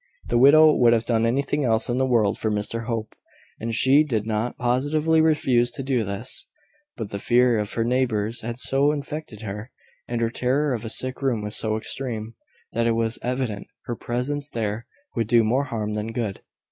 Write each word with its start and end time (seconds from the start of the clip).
The 0.29 0.39
widow 0.39 0.73
would 0.73 0.93
have 0.93 1.05
done 1.05 1.27
anything 1.27 1.63
else 1.63 1.87
in 1.87 1.99
the 1.99 2.07
world 2.07 2.39
for 2.39 2.49
Mr 2.49 2.85
Hope; 2.85 3.13
and 3.59 3.71
she 3.71 4.03
did 4.03 4.25
not 4.25 4.57
positively 4.57 5.21
refuse 5.21 5.69
to 5.73 5.83
do 5.83 6.03
this; 6.03 6.47
but 6.97 7.11
the 7.11 7.19
fear 7.19 7.59
of 7.59 7.73
her 7.73 7.83
neighbours 7.83 8.41
had 8.41 8.57
so 8.57 8.91
infected 8.91 9.43
her, 9.43 9.69
and 10.07 10.19
her 10.19 10.31
terror 10.31 10.73
of 10.73 10.83
a 10.83 10.89
sick 10.89 11.21
room 11.21 11.43
was 11.43 11.55
so 11.55 11.77
extreme, 11.77 12.33
that 12.73 12.87
it 12.87 12.93
was 12.93 13.19
evident 13.21 13.67
her 13.85 13.95
presence 13.95 14.49
there 14.49 14.87
would 15.15 15.27
do 15.27 15.43
more 15.43 15.65
harm 15.65 15.93
than 15.93 16.11
good. 16.13 16.41